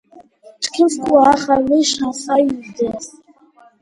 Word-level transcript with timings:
ჩქიმ 0.63 0.87
სკუა 0.93 1.21
ახალ 1.33 1.61
მაშნას 1.69 2.21
იიდენს 2.39 3.05